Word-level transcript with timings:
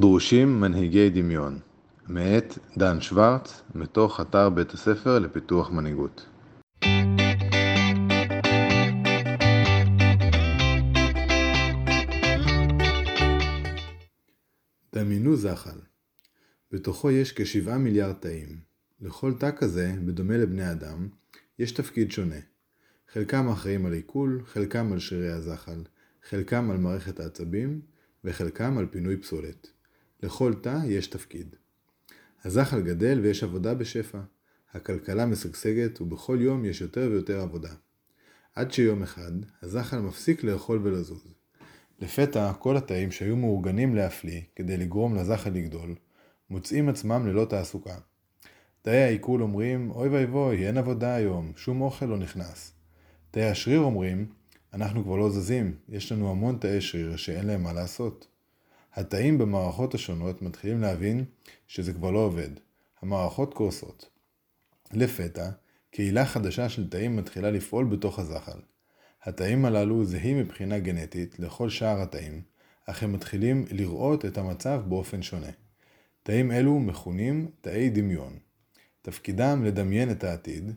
דרושים 0.00 0.60
מנהיגי 0.60 1.10
דמיון, 1.10 1.58
מאת 2.08 2.58
דן 2.78 3.00
שוורץ, 3.00 3.62
מתוך 3.74 4.20
אתר 4.20 4.50
בית 4.50 4.72
הספר 4.72 5.18
לפיתוח 5.18 5.70
מנהיגות. 5.70 6.26
דמיינו 14.94 15.36
זחל. 15.36 15.78
בתוכו 16.72 17.10
יש 17.10 17.32
כשבעה 17.32 17.78
מיליארד 17.78 18.14
תאים. 18.14 18.60
לכל 19.00 19.32
תא 19.38 19.50
כזה, 19.56 19.94
בדומה 20.06 20.36
לבני 20.36 20.72
אדם, 20.72 21.08
יש 21.58 21.72
תפקיד 21.72 22.12
שונה. 22.12 22.40
חלקם 23.12 23.48
אחראים 23.48 23.86
על 23.86 23.92
עיכול, 23.92 24.42
חלקם 24.46 24.92
על 24.92 24.98
שרירי 24.98 25.32
הזחל, 25.32 25.82
חלקם 26.28 26.70
על 26.70 26.76
מערכת 26.76 27.20
העצבים, 27.20 27.80
וחלקם 28.24 28.78
על 28.78 28.86
פינוי 28.90 29.16
פסולת. 29.16 29.74
לכל 30.24 30.54
תא 30.54 30.78
יש 30.86 31.06
תפקיד. 31.06 31.56
הזחל 32.44 32.82
גדל 32.82 33.20
ויש 33.22 33.42
עבודה 33.42 33.74
בשפע. 33.74 34.18
הכלכלה 34.72 35.26
משגשגת 35.26 36.00
ובכל 36.00 36.38
יום 36.40 36.64
יש 36.64 36.80
יותר 36.80 37.08
ויותר 37.10 37.40
עבודה. 37.40 37.72
עד 38.54 38.72
שיום 38.72 39.02
אחד, 39.02 39.32
הזחל 39.62 39.98
מפסיק 39.98 40.44
לאכול 40.44 40.80
ולזוז. 40.82 41.34
לפתע, 42.00 42.52
כל 42.58 42.76
התאים 42.76 43.10
שהיו 43.10 43.36
מאורגנים 43.36 43.94
להפליא 43.94 44.40
כדי 44.56 44.76
לגרום 44.76 45.14
לזחל 45.14 45.50
לגדול, 45.50 45.94
מוצאים 46.50 46.88
עצמם 46.88 47.26
ללא 47.26 47.44
תעסוקה. 47.44 47.98
תאי 48.82 49.02
העיכול 49.02 49.42
אומרים, 49.42 49.90
אוי 49.90 50.08
ואי, 50.08 50.66
אין 50.66 50.78
עבודה 50.78 51.14
היום, 51.14 51.52
שום 51.56 51.80
אוכל 51.80 52.06
לא 52.06 52.18
נכנס. 52.18 52.72
תאי 53.30 53.44
השריר 53.44 53.80
אומרים, 53.80 54.26
אנחנו 54.72 55.04
כבר 55.04 55.16
לא 55.16 55.30
זזים, 55.30 55.74
יש 55.88 56.12
לנו 56.12 56.30
המון 56.30 56.58
תאי 56.60 56.80
שריר 56.80 57.16
שאין 57.16 57.46
להם 57.46 57.62
מה 57.62 57.72
לעשות. 57.72 58.33
התאים 58.94 59.38
במערכות 59.38 59.94
השונות 59.94 60.42
מתחילים 60.42 60.80
להבין 60.80 61.24
שזה 61.66 61.92
כבר 61.92 62.10
לא 62.10 62.18
עובד. 62.18 62.50
המערכות 63.02 63.54
קורסות. 63.54 64.08
לפתע, 64.92 65.50
קהילה 65.90 66.26
חדשה 66.26 66.68
של 66.68 66.90
תאים 66.90 67.16
מתחילה 67.16 67.50
לפעול 67.50 67.84
בתוך 67.84 68.18
הזחל. 68.18 68.58
התאים 69.22 69.64
הללו 69.64 70.04
זהים 70.04 70.38
מבחינה 70.38 70.78
גנטית 70.78 71.38
לכל 71.38 71.70
שאר 71.70 72.02
התאים, 72.02 72.42
אך 72.86 73.02
הם 73.02 73.12
מתחילים 73.12 73.64
לראות 73.70 74.24
את 74.24 74.38
המצב 74.38 74.82
באופן 74.88 75.22
שונה. 75.22 75.50
תאים 76.22 76.52
אלו 76.52 76.78
מכונים 76.78 77.48
תאי 77.60 77.90
דמיון. 77.90 78.38
תפקידם 79.02 79.64
לדמיין 79.64 80.10
את 80.10 80.24
העתיד, 80.24 80.72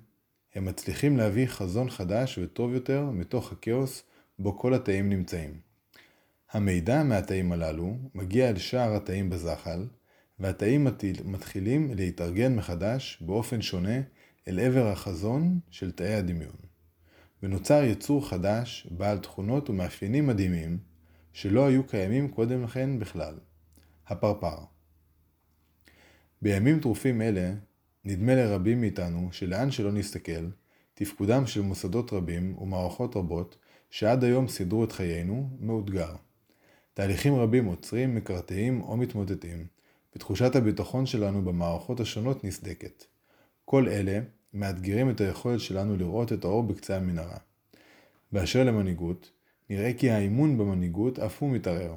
הם 0.55 0.65
מצליחים 0.65 1.17
להביא 1.17 1.47
חזון 1.47 1.89
חדש 1.89 2.37
וטוב 2.37 2.73
יותר 2.73 3.05
מתוך 3.05 3.51
הכאוס 3.51 4.03
בו 4.39 4.57
כל 4.57 4.73
התאים 4.73 5.09
נמצאים. 5.09 5.66
המידע 6.51 7.03
מהתאים 7.03 7.51
הללו 7.51 7.97
מגיע 8.15 8.49
אל 8.49 8.57
שאר 8.57 8.95
התאים 8.95 9.29
בזחל, 9.29 9.87
והתאים 10.39 10.87
מתחילים 11.25 11.91
להתארגן 11.95 12.55
מחדש 12.55 13.17
באופן 13.21 13.61
שונה 13.61 14.01
אל 14.47 14.59
עבר 14.59 14.87
החזון 14.87 15.59
של 15.71 15.91
תאי 15.91 16.13
הדמיון. 16.13 16.55
ונוצר 17.43 17.83
יצור 17.83 18.29
חדש 18.29 18.87
בעל 18.91 19.17
תכונות 19.17 19.69
ומאפיינים 19.69 20.27
מדהימים 20.27 20.77
שלא 21.33 21.67
היו 21.67 21.87
קיימים 21.87 22.27
קודם 22.27 22.63
לכן 22.63 22.99
בכלל. 22.99 23.35
הפרפר. 24.07 24.57
בימים 26.41 26.79
טרופים 26.79 27.21
אלה, 27.21 27.53
נדמה 28.05 28.35
לרבים 28.35 28.81
מאיתנו 28.81 29.29
שלאן 29.31 29.71
שלא 29.71 29.91
נסתכל, 29.91 30.49
תפקודם 30.93 31.47
של 31.47 31.61
מוסדות 31.61 32.13
רבים 32.13 32.57
ומערכות 32.57 33.15
רבות 33.15 33.57
שעד 33.89 34.23
היום 34.23 34.47
סידרו 34.47 34.83
את 34.83 34.91
חיינו, 34.91 35.49
מאותגר. 35.59 36.15
תהליכים 36.97 37.35
רבים 37.35 37.65
עוצרים, 37.65 38.15
מקרטעים 38.15 38.81
או 38.81 38.97
מתמוטטים, 38.97 39.67
ותחושת 40.15 40.55
הביטחון 40.55 41.05
שלנו 41.05 41.41
במערכות 41.41 41.99
השונות 41.99 42.43
נסדקת. 42.43 43.05
כל 43.65 43.87
אלה 43.87 44.19
מאתגרים 44.53 45.09
את 45.09 45.21
היכולת 45.21 45.59
שלנו 45.59 45.97
לראות 45.97 46.33
את 46.33 46.43
האור 46.43 46.63
בקצה 46.63 46.97
המנהרה. 46.97 47.37
באשר 48.31 48.63
למנהיגות, 48.63 49.31
נראה 49.69 49.93
כי 49.93 50.09
האימון 50.09 50.57
במנהיגות 50.57 51.19
אף 51.19 51.41
הוא 51.41 51.51
מתערער, 51.51 51.95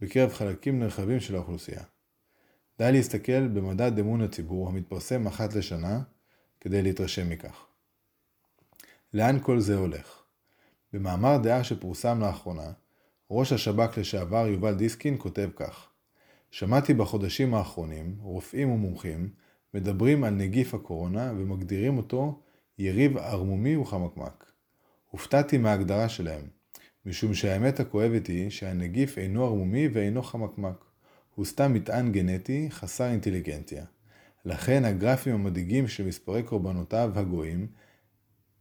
בקרב 0.00 0.32
חלקים 0.32 0.78
נרחבים 0.78 1.20
של 1.20 1.34
האוכלוסייה. 1.34 1.82
די 2.78 2.92
להסתכל 2.92 3.48
במדד 3.48 3.98
אמון 3.98 4.22
הציבור 4.22 4.68
המתפרסם 4.68 5.26
אחת 5.26 5.54
לשנה 5.54 6.02
כדי 6.60 6.82
להתרשם 6.82 7.30
מכך. 7.30 7.66
לאן 9.14 9.38
כל 9.42 9.60
זה 9.60 9.76
הולך? 9.76 10.22
במאמר 10.92 11.36
דעה 11.42 11.64
שפורסם 11.64 12.20
לאחרונה, 12.20 12.72
ראש 13.32 13.52
השב"כ 13.52 13.98
לשעבר 13.98 14.46
יובל 14.46 14.74
דיסקין 14.74 15.16
כותב 15.18 15.48
כך: 15.56 15.88
שמעתי 16.50 16.94
בחודשים 16.94 17.54
האחרונים 17.54 18.16
רופאים 18.20 18.70
ומומחים 18.70 19.28
מדברים 19.74 20.24
על 20.24 20.34
נגיף 20.34 20.74
הקורונה 20.74 21.32
ומגדירים 21.36 21.96
אותו 21.96 22.40
יריב 22.78 23.18
ערמומי 23.18 23.76
וחמקמק. 23.76 24.52
הופתעתי 25.10 25.58
מההגדרה 25.58 26.08
שלהם, 26.08 26.48
משום 27.06 27.34
שהאמת 27.34 27.80
הכואבת 27.80 28.26
היא 28.26 28.50
שהנגיף 28.50 29.18
אינו 29.18 29.44
ערמומי 29.44 29.88
ואינו 29.88 30.22
חמקמק. 30.22 30.84
הוא 31.34 31.44
סתם 31.44 31.72
מטען 31.74 32.12
גנטי 32.12 32.68
חסר 32.70 33.10
אינטליגנציה. 33.10 33.84
לכן 34.44 34.84
הגרפים 34.84 35.34
המדאיגים 35.34 35.88
של 35.88 36.06
מספרי 36.06 36.42
קורבנותיו 36.42 37.12
הגויים 37.14 37.66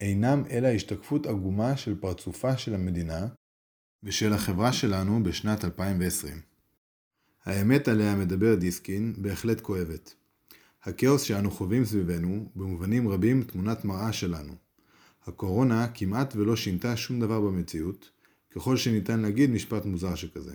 אינם 0.01 0.43
אלא 0.49 0.67
השתקפות 0.67 1.25
עגומה 1.25 1.77
של 1.77 1.99
פרצופה 1.99 2.57
של 2.57 2.75
המדינה 2.75 3.27
ושל 4.03 4.33
החברה 4.33 4.73
שלנו 4.73 5.23
בשנת 5.23 5.65
2020. 5.65 6.41
האמת 7.45 7.87
עליה 7.87 8.15
מדבר 8.15 8.55
דיסקין 8.55 9.13
בהחלט 9.17 9.61
כואבת. 9.61 10.13
הכאוס 10.83 11.21
שאנו 11.21 11.51
חווים 11.51 11.85
סביבנו, 11.85 12.49
במובנים 12.55 13.09
רבים 13.09 13.43
תמונת 13.43 13.85
מראה 13.85 14.13
שלנו. 14.13 14.53
הקורונה 15.25 15.87
כמעט 15.87 16.35
ולא 16.35 16.55
שינתה 16.55 16.97
שום 16.97 17.19
דבר 17.19 17.41
במציאות, 17.41 18.09
ככל 18.51 18.77
שניתן 18.77 19.19
להגיד 19.19 19.49
משפט 19.49 19.85
מוזר 19.85 20.15
שכזה. 20.15 20.53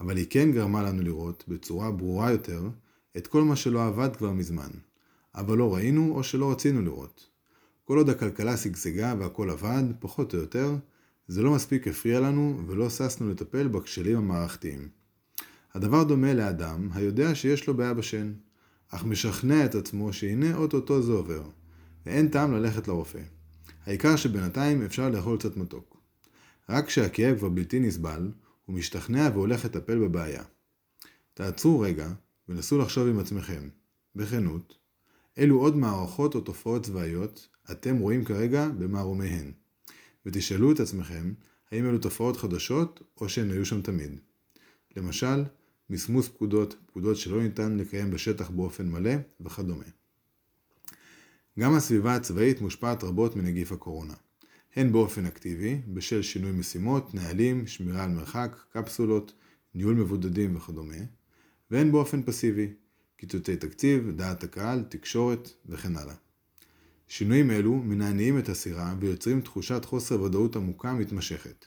אבל 0.00 0.16
היא 0.16 0.26
כן 0.30 0.52
גרמה 0.52 0.82
לנו 0.82 1.02
לראות, 1.02 1.44
בצורה 1.48 1.90
ברורה 1.90 2.30
יותר, 2.30 2.68
את 3.16 3.26
כל 3.26 3.42
מה 3.42 3.56
שלא 3.56 3.86
עבד 3.86 4.16
כבר 4.16 4.32
מזמן, 4.32 4.70
אבל 5.34 5.58
לא 5.58 5.74
ראינו 5.74 6.14
או 6.14 6.22
שלא 6.22 6.50
רצינו 6.50 6.82
לראות. 6.82 7.28
כל 7.84 7.98
עוד 7.98 8.08
הכלכלה 8.08 8.56
שגשגה 8.56 9.14
והכל 9.18 9.50
עבד, 9.50 9.82
פחות 9.98 10.34
או 10.34 10.38
יותר, 10.38 10.74
זה 11.30 11.42
לא 11.42 11.50
מספיק 11.50 11.88
הפריע 11.88 12.20
לנו 12.20 12.60
ולא 12.66 12.90
ששנו 12.90 13.30
לטפל 13.30 13.68
בכשלים 13.68 14.16
המערכתיים. 14.16 14.88
הדבר 15.74 16.04
דומה 16.04 16.34
לאדם 16.34 16.88
היודע 16.92 17.34
שיש 17.34 17.66
לו 17.66 17.76
בעיה 17.76 17.94
בשן, 17.94 18.32
אך 18.88 19.04
משכנע 19.04 19.64
את 19.64 19.74
עצמו 19.74 20.12
שהנה 20.12 20.56
אוטוטו 20.56 21.02
זה 21.02 21.12
עובר, 21.12 21.42
ואין 22.06 22.28
טעם 22.28 22.52
ללכת 22.52 22.88
לרופא. 22.88 23.22
העיקר 23.86 24.16
שבינתיים 24.16 24.82
אפשר 24.82 25.10
לאכול 25.10 25.38
קצת 25.38 25.56
מתוק. 25.56 25.96
רק 26.68 26.86
כשהכאב 26.86 27.38
כבר 27.38 27.48
בלתי 27.48 27.80
נסבל, 27.80 28.30
הוא 28.66 28.76
משתכנע 28.76 29.28
והולך 29.32 29.64
לטפל 29.64 29.98
בבעיה. 29.98 30.42
תעצרו 31.34 31.80
רגע 31.80 32.12
ונסו 32.48 32.78
לחשוב 32.78 33.08
עם 33.08 33.18
עצמכם, 33.18 33.68
בכנות, 34.16 34.74
אילו 35.36 35.60
עוד 35.60 35.76
מערכות 35.76 36.34
או 36.34 36.40
תופעות 36.40 36.82
צבאיות 36.82 37.48
אתם 37.70 37.98
רואים 37.98 38.24
כרגע 38.24 38.68
במערומיהן. 38.78 39.59
ותשאלו 40.26 40.72
את 40.72 40.80
עצמכם 40.80 41.32
האם 41.72 41.86
אלו 41.86 41.98
תופעות 41.98 42.36
חדשות 42.36 43.02
או 43.20 43.28
שהן 43.28 43.50
היו 43.50 43.66
שם 43.66 43.82
תמיד. 43.82 44.20
למשל, 44.96 45.44
מסמוס 45.90 46.28
פקודות, 46.28 46.76
פקודות 46.86 47.16
שלא 47.16 47.42
ניתן 47.42 47.76
לקיים 47.76 48.10
בשטח 48.10 48.50
באופן 48.50 48.88
מלא 48.88 49.14
וכדומה. 49.40 49.84
גם 51.58 51.74
הסביבה 51.74 52.14
הצבאית 52.14 52.60
מושפעת 52.60 53.04
רבות 53.04 53.36
מנגיף 53.36 53.72
הקורונה. 53.72 54.14
הן 54.76 54.92
באופן 54.92 55.26
אקטיבי, 55.26 55.80
בשל 55.88 56.22
שינוי 56.22 56.52
משימות, 56.52 57.14
נהלים, 57.14 57.66
שמירה 57.66 58.04
על 58.04 58.10
מרחק, 58.10 58.56
קפסולות, 58.72 59.32
ניהול 59.74 59.94
מבודדים 59.94 60.56
וכדומה, 60.56 60.96
והן 61.70 61.92
באופן 61.92 62.22
פסיבי, 62.22 62.72
קיצוצי 63.16 63.56
תקציב, 63.56 64.10
דעת 64.10 64.44
הקהל, 64.44 64.82
תקשורת 64.82 65.50
וכן 65.66 65.96
הלאה. 65.96 66.14
שינויים 67.12 67.50
אלו 67.50 67.74
מנענעים 67.74 68.38
את 68.38 68.48
הסירה 68.48 68.94
ויוצרים 69.00 69.40
תחושת 69.40 69.84
חוסר 69.84 70.22
ודאות 70.22 70.56
עמוקה 70.56 70.92
מתמשכת. 70.92 71.66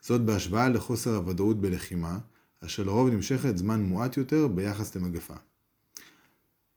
זאת 0.00 0.20
בהשוואה 0.20 0.68
לחוסר 0.68 1.16
הוודאות 1.16 1.60
בלחימה, 1.60 2.18
אשר 2.60 2.82
לרוב 2.82 3.08
נמשכת 3.08 3.58
זמן 3.58 3.82
מועט 3.82 4.16
יותר 4.16 4.48
ביחס 4.48 4.96
למגפה. 4.96 5.34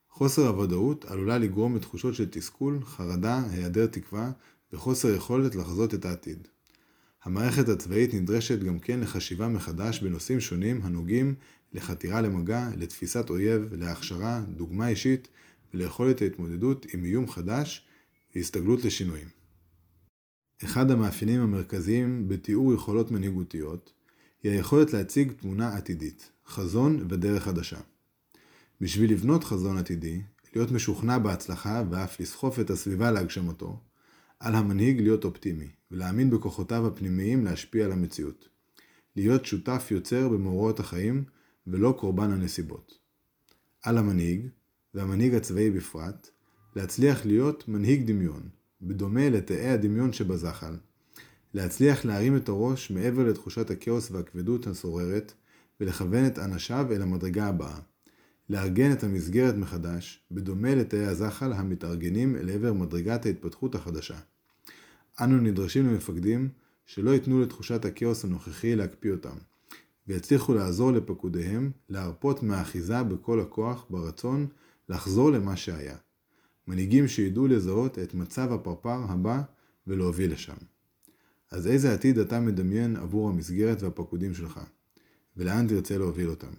חוסר 0.10 0.48
הוודאות 0.48 1.06
עלולה 1.06 1.38
לגרום 1.38 1.76
לתחושות 1.76 2.16
של 2.16 2.26
תסכול, 2.30 2.80
חרדה, 2.84 3.44
היעדר 3.52 3.86
תקווה 3.86 4.32
וחוסר 4.74 5.16
יכולת 5.16 5.56
לחזות 5.56 5.94
את 5.94 6.06
העתיד. 6.06 6.48
המערכת 7.24 7.70
הצבאית 7.70 8.14
נדרשת 8.14 8.60
גם 8.60 8.80
כן 8.80 9.00
לחשיבה 9.00 9.48
מחדש 9.48 10.00
בנושאים 10.00 10.40
שונים 10.40 10.82
הנוגעים 10.84 11.36
לחתירה 11.74 12.22
למגע, 12.22 12.70
לתפיסת 12.78 13.30
אויב, 13.30 13.74
להכשרה, 13.74 14.42
דוגמה 14.56 14.88
אישית 14.88 15.28
וליכולת 15.74 16.22
ההתמודדות 16.22 16.86
עם 16.94 17.06
איום 17.06 17.28
חדש 17.30 17.88
והסתגלות 18.36 18.86
לשינויים. 18.86 19.28
אחד 20.64 20.92
המאפיינים 20.92 21.42
המרכזיים 21.42 22.28
בתיאור 22.28 22.74
יכולות 22.74 23.12
מנהיגותיות 23.12 23.94
היא 24.44 24.52
היכולת 24.52 24.94
להציג 24.94 25.32
תמונה 25.32 25.78
עתידית. 25.78 26.32
חזון 26.48 27.08
ודרך 27.10 27.44
חדשה. 27.44 27.80
בשביל 28.82 29.12
לבנות 29.12 29.44
חזון 29.44 29.78
עתידי, 29.78 30.22
להיות 30.56 30.72
משוכנע 30.72 31.18
בהצלחה 31.18 31.84
ואף 31.90 32.20
לסחוף 32.20 32.60
את 32.60 32.70
הסביבה 32.70 33.12
להגשמתו, 33.12 33.80
על 34.40 34.56
המנהיג 34.56 35.02
להיות 35.02 35.26
אופטימי, 35.26 35.68
ולהאמין 35.92 36.30
בכוחותיו 36.30 36.88
הפנימיים 36.88 37.46
להשפיע 37.46 37.86
על 37.86 37.92
המציאות. 37.92 38.50
להיות 39.16 39.46
שותף 39.46 39.88
יוצר 39.92 40.30
במאורעות 40.30 40.80
החיים, 40.80 41.24
ולא 41.68 41.96
קורבן 42.00 42.32
הנסיבות. 42.32 42.98
על 43.82 43.98
המנהיג, 43.98 44.48
והמנהיג 44.94 45.36
הצבאי 45.36 45.72
בפרט, 45.72 46.30
להצליח 46.76 47.26
להיות 47.26 47.68
מנהיג 47.68 48.12
דמיון, 48.12 48.42
בדומה 48.82 49.30
לתאי 49.30 49.70
הדמיון 49.70 50.14
שבזחל. 50.14 50.76
להצליח 51.54 52.06
להרים 52.06 52.38
את 52.38 52.50
הראש 52.50 52.92
מעבר 52.92 53.24
לתחושת 53.24 53.70
הכאוס 53.70 54.12
והכבדות 54.12 54.68
השוררת, 54.68 55.34
ולכוון 55.80 56.28
את 56.28 56.40
אנשיו 56.40 56.88
אל 56.92 57.02
המדרגה 57.02 57.46
הבאה. 57.48 57.80
לארגן 58.50 58.92
את 58.92 59.04
המסגרת 59.04 59.56
מחדש, 59.56 60.26
בדומה 60.32 60.76
לתאי 60.76 61.06
הזחל 61.06 61.54
המתארגנים 61.54 62.36
אל 62.36 62.50
עבר 62.50 62.74
מדרגת 62.74 63.26
ההתפתחות 63.26 63.76
החדשה. 63.76 64.18
אנו 65.22 65.38
נדרשים 65.38 65.88
למפקדים 65.88 66.50
שלא 66.86 67.12
ייתנו 67.12 67.42
לתחושת 67.42 67.86
הכאוס 67.86 68.26
הנוכחי 68.26 68.76
להקפיא 68.76 69.12
אותם, 69.12 69.38
ויצליחו 70.08 70.54
לעזור 70.54 70.92
לפקודיהם 70.92 71.72
להרפות 71.90 72.44
מהאחיזה 72.44 73.04
בכל 73.04 73.40
הכוח 73.40 73.86
ברצון 73.90 74.48
לחזור 74.90 75.32
למה 75.32 75.56
שהיה. 75.56 75.96
מנהיגים 76.68 77.08
שידעו 77.08 77.48
לזהות 77.48 78.00
את 78.00 78.14
מצב 78.14 78.54
הפרפר 78.54 79.04
הבא 79.10 79.42
ולהוביל 79.88 80.32
לשם. 80.32 80.56
אז 81.52 81.68
איזה 81.68 81.94
עתיד 81.94 82.18
אתה 82.18 82.40
מדמיין 82.40 82.96
עבור 82.96 83.30
המסגרת 83.30 83.82
והפקודים 83.82 84.34
שלך, 84.34 84.60
ולאן 85.38 85.68
תרצה 85.68 85.98
להוביל 85.98 86.30
אותם? 86.30 86.52